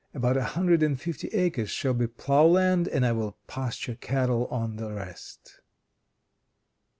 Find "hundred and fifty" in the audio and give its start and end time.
0.43-1.27